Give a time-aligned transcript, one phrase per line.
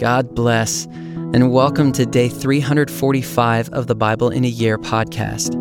[0.00, 5.54] God bless, and welcome to day 345 of the Bible in a Year podcast.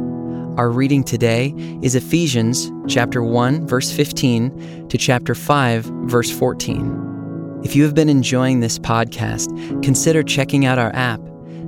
[0.58, 7.60] Our reading today is Ephesians chapter 1 verse 15 to chapter 5 verse 14.
[7.66, 11.20] If you have been enjoying this podcast, consider checking out our app.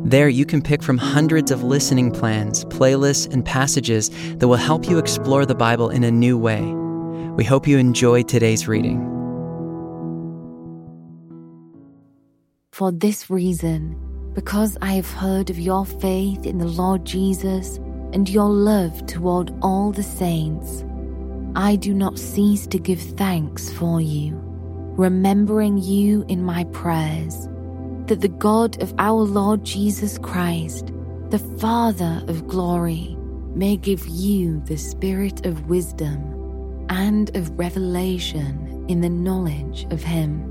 [0.06, 4.88] There you can pick from hundreds of listening plans, playlists, and passages that will help
[4.88, 6.62] you explore the Bible in a new way.
[7.34, 9.21] We hope you enjoy today's reading.
[12.82, 13.96] For this reason,
[14.34, 17.78] because I have heard of your faith in the Lord Jesus
[18.12, 20.84] and your love toward all the saints,
[21.56, 24.34] I do not cease to give thanks for you,
[24.98, 27.48] remembering you in my prayers,
[28.08, 30.92] that the God of our Lord Jesus Christ,
[31.30, 33.16] the Father of glory,
[33.54, 40.51] may give you the spirit of wisdom and of revelation in the knowledge of Him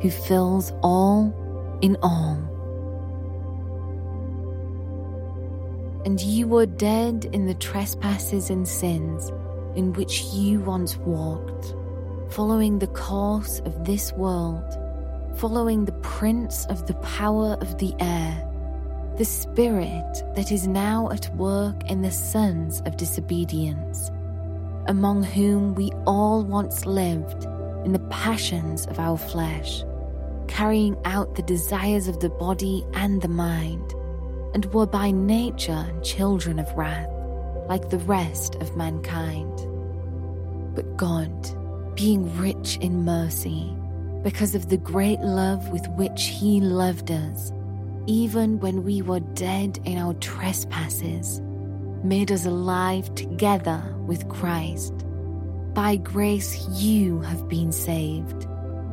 [0.00, 1.34] who fills all
[1.82, 2.36] in all.
[6.04, 9.30] And you were dead in the trespasses and sins
[9.74, 11.74] in which you once walked,
[12.32, 14.64] following the course of this world,
[15.36, 18.44] following the prince of the power of the air,
[19.18, 24.10] the spirit that is now at work in the sons of disobedience,
[24.86, 27.44] among whom we all once lived
[27.84, 29.82] in the passions of our flesh
[30.48, 33.94] carrying out the desires of the body and the mind,
[34.54, 37.08] and were by nature children of wrath,
[37.68, 39.56] like the rest of mankind.
[40.74, 41.30] But God,
[41.94, 43.72] being rich in mercy,
[44.22, 47.52] because of the great love with which He loved us,
[48.06, 51.40] even when we were dead in our trespasses,
[52.02, 54.94] made us alive together with Christ.
[55.74, 58.47] By grace you have been saved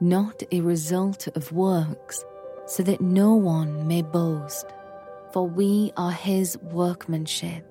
[0.00, 2.24] not a result of works,
[2.66, 4.66] so that no one may boast.
[5.32, 7.64] For we are his workmanship,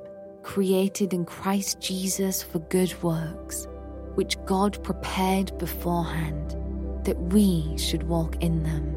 [0.43, 3.67] created in Christ Jesus for good works,
[4.15, 6.55] which God prepared beforehand,
[7.05, 8.95] that we should walk in them.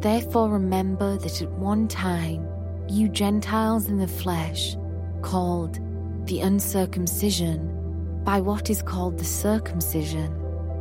[0.00, 2.48] Therefore, remember that at one time
[2.88, 4.76] you Gentiles in the flesh,
[5.20, 5.78] called
[6.26, 7.68] the uncircumcision,
[8.24, 10.41] by what is called the circumcision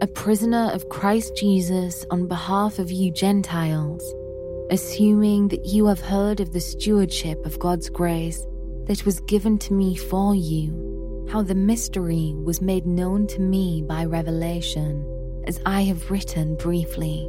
[0.00, 4.14] a prisoner of Christ Jesus on behalf of you Gentiles,
[4.70, 8.46] assuming that you have heard of the stewardship of God's grace
[8.84, 13.82] that was given to me for you, how the mystery was made known to me
[13.82, 15.04] by revelation,
[15.48, 17.26] as I have written briefly.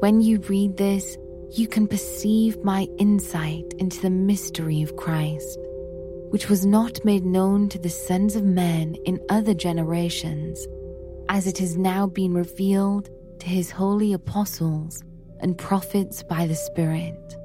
[0.00, 1.16] When you read this,
[1.52, 5.58] you can perceive my insight into the mystery of Christ,
[6.28, 10.66] which was not made known to the sons of men in other generations
[11.28, 15.02] as it has now been revealed to his holy apostles
[15.40, 17.36] and prophets by the Spirit.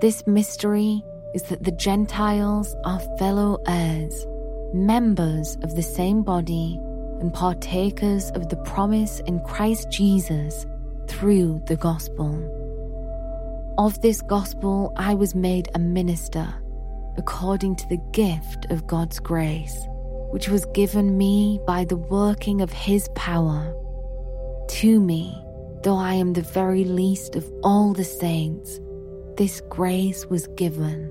[0.00, 1.02] This mystery
[1.34, 4.26] is that the Gentiles are fellow heirs,
[4.74, 6.78] members of the same body,
[7.20, 10.66] and partakers of the promise in Christ Jesus
[11.06, 12.34] through the gospel.
[13.78, 16.52] Of this gospel I was made a minister
[17.16, 19.86] according to the gift of God's grace
[20.32, 23.76] which was given me by the working of his power.
[24.68, 25.36] To me,
[25.82, 28.80] though I am the very least of all the saints,
[29.36, 31.10] this grace was given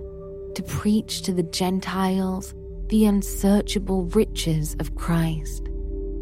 [0.56, 2.56] to preach to the Gentiles
[2.88, 5.68] the unsearchable riches of Christ,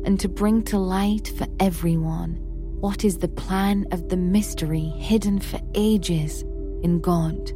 [0.04, 2.38] and to bring to light for everyone
[2.82, 6.42] what is the plan of the mystery hidden for ages
[6.84, 7.50] in God,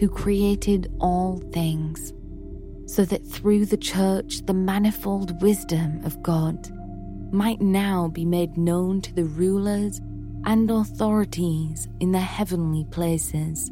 [0.00, 2.14] who created all things
[2.88, 6.70] so that through the church the manifold wisdom of God
[7.30, 10.00] might now be made known to the rulers
[10.46, 13.70] and authorities in the heavenly places.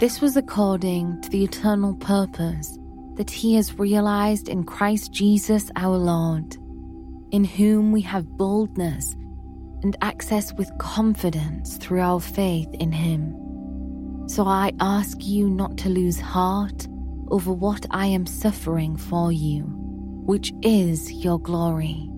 [0.00, 2.76] This was according to the eternal purpose
[3.14, 6.56] that He has realized in Christ Jesus our Lord,
[7.30, 9.14] in whom we have boldness
[9.84, 13.36] and access with confidence through our faith in Him.
[14.28, 16.88] So I ask you not to lose heart
[17.30, 19.62] over what I am suffering for you,
[20.26, 22.10] which is your glory.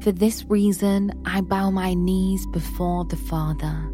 [0.00, 3.90] For this reason, I bow my knees before the Father,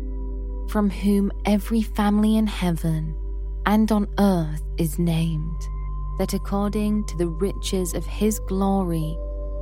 [0.69, 3.15] from whom every family in heaven
[3.67, 5.61] and on earth is named,
[6.19, 9.17] that according to the riches of his glory,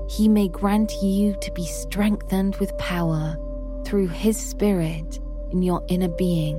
[0.08, 3.36] he may grant you to be strengthened with power
[3.84, 5.20] through his Spirit
[5.52, 6.58] in your inner being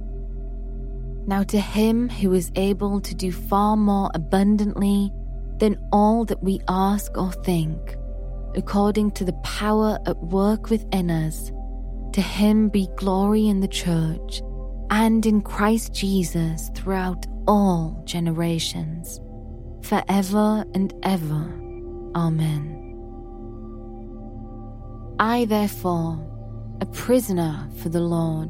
[1.27, 5.11] Now, to him who is able to do far more abundantly
[5.57, 7.95] than all that we ask or think,
[8.55, 11.51] according to the power at work within us,
[12.13, 14.41] to him be glory in the church
[14.89, 19.21] and in Christ Jesus throughout all generations,
[19.83, 21.57] forever and ever.
[22.15, 22.77] Amen.
[25.19, 26.19] I, therefore,
[26.81, 28.49] a prisoner for the Lord,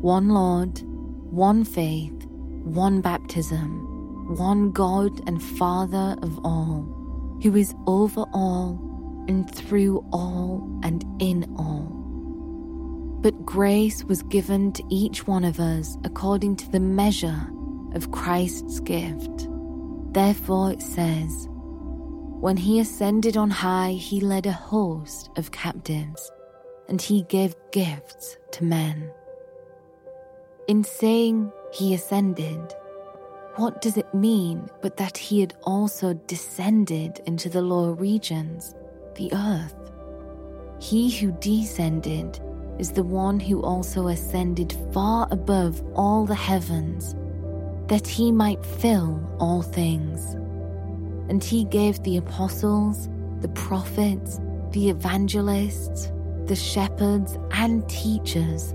[0.00, 0.80] one Lord,
[1.30, 2.26] one faith,
[2.64, 10.68] one baptism, one God and Father of all, who is over all and through all
[10.82, 11.96] and in all.
[13.22, 17.48] But grace was given to each one of us according to the measure
[17.94, 19.48] of Christ's gift.
[20.12, 26.30] Therefore it says, When he ascended on high, he led a host of captives,
[26.88, 29.10] and he gave gifts to men.
[30.68, 32.74] In saying he ascended,
[33.54, 38.74] what does it mean but that he had also descended into the lower regions,
[39.14, 39.76] the earth?
[40.80, 42.40] He who descended
[42.80, 47.14] is the one who also ascended far above all the heavens,
[47.86, 50.34] that he might fill all things.
[51.30, 53.08] And he gave the apostles,
[53.40, 54.40] the prophets,
[54.72, 56.10] the evangelists,
[56.46, 58.74] the shepherds, and teachers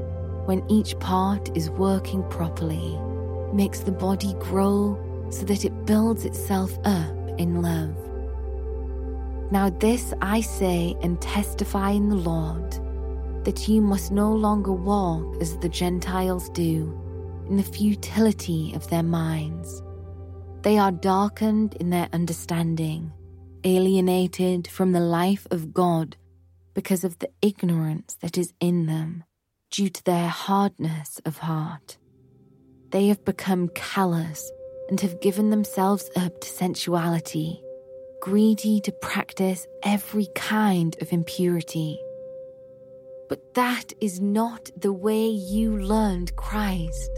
[0.51, 2.99] when each part is working properly,
[3.53, 7.95] makes the body grow so that it builds itself up in love.
[9.49, 12.69] Now, this I say and testify in the Lord
[13.45, 16.99] that you must no longer walk as the Gentiles do,
[17.47, 19.81] in the futility of their minds.
[20.63, 23.09] They are darkened in their understanding,
[23.63, 26.17] alienated from the life of God
[26.73, 29.23] because of the ignorance that is in them,
[29.71, 31.97] due to their hardness of heart.
[32.91, 34.51] They have become callous
[34.89, 37.61] and have given themselves up to sensuality
[38.21, 41.99] greedy to practice every kind of impurity.
[43.27, 47.09] But that is not the way you learned Christ,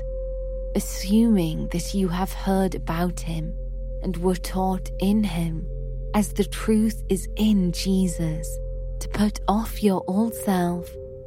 [0.75, 3.53] assuming that you have heard about him
[4.01, 5.67] and were taught in him,
[6.13, 8.48] as the truth is in Jesus,
[9.01, 10.89] to put off your old self,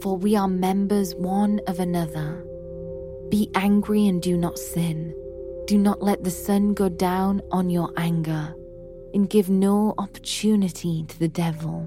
[0.00, 2.44] for we are members one of another.
[3.28, 5.14] Be angry and do not sin.
[5.66, 8.54] Do not let the sun go down on your anger
[9.12, 11.86] and give no opportunity to the devil.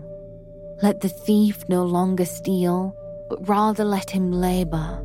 [0.84, 2.96] Let the thief no longer steal,
[3.30, 5.04] but rather let him labor,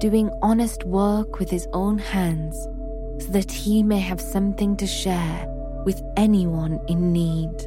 [0.00, 2.56] doing honest work with his own hands,
[3.22, 5.46] so that he may have something to share
[5.84, 7.66] with anyone in need.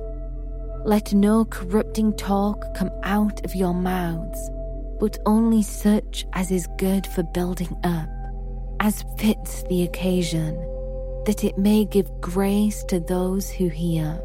[0.83, 4.49] Let no corrupting talk come out of your mouths,
[5.01, 8.07] but only such as is good for building up,
[8.79, 10.53] as fits the occasion
[11.25, 14.21] that it may give grace to those who hear.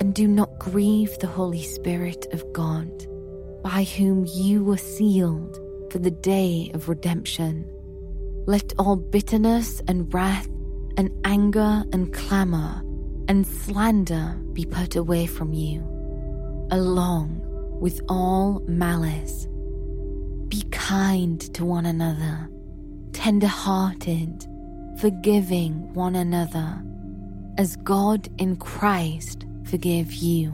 [0.00, 2.90] And do not grieve the Holy Spirit of God,
[3.62, 5.56] by whom you were sealed
[5.92, 7.64] for the day of redemption.
[8.46, 10.48] Let all bitterness and wrath
[10.96, 12.82] and anger and clamor
[13.28, 15.78] and slander be put away from you,
[16.72, 17.40] along
[17.80, 19.46] with all malice.
[20.50, 22.50] Be kind to one another,
[23.12, 24.44] tender hearted
[24.98, 26.82] forgiving one another,
[27.56, 30.52] as God in Christ forgave you.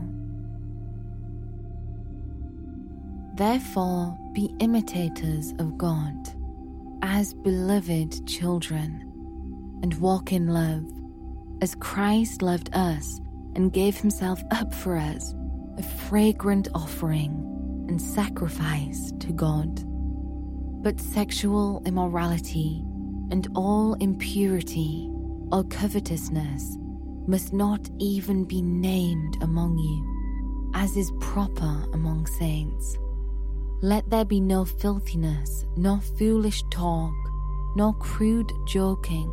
[3.36, 6.14] Therefore, be imitators of God,
[7.00, 9.00] as beloved children,
[9.82, 10.84] and walk in love,
[11.62, 13.18] as Christ loved us
[13.54, 15.34] and gave himself up for us,
[15.78, 17.55] a fragrant offering
[17.88, 19.82] and sacrifice to God.
[20.82, 22.82] But sexual immorality
[23.30, 25.10] and all impurity
[25.52, 26.76] or covetousness
[27.26, 32.98] must not even be named among you, as is proper among saints.
[33.82, 37.14] Let there be no filthiness, nor foolish talk,
[37.76, 39.28] nor crude joking,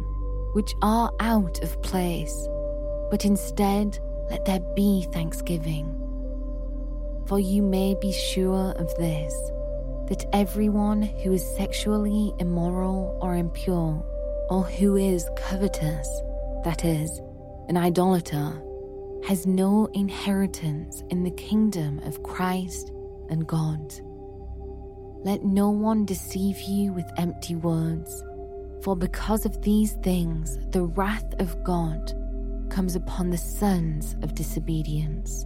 [0.54, 2.48] which are out of place,
[3.10, 3.98] but instead
[4.30, 6.03] let there be thanksgiving.
[7.28, 9.34] For you may be sure of this
[10.10, 14.06] that everyone who is sexually immoral or impure,
[14.50, 16.08] or who is covetous,
[16.66, 17.22] that is,
[17.70, 18.62] an idolater,
[19.26, 22.92] has no inheritance in the kingdom of Christ
[23.30, 23.94] and God.
[25.24, 28.22] Let no one deceive you with empty words,
[28.84, 32.14] for because of these things the wrath of God
[32.70, 35.46] comes upon the sons of disobedience.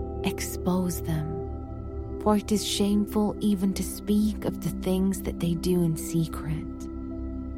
[0.23, 1.41] expose them
[2.21, 6.65] for it is shameful even to speak of the things that they do in secret.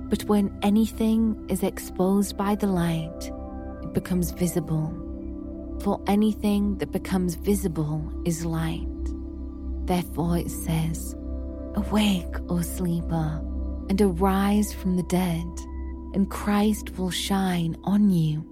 [0.09, 3.31] But when anything is exposed by the light,
[3.83, 4.93] it becomes visible.
[5.81, 8.87] For anything that becomes visible is light.
[9.85, 11.13] Therefore it says,
[11.75, 13.41] Awake, O sleeper,
[13.89, 15.45] and arise from the dead,
[16.13, 18.45] and Christ will shine on you.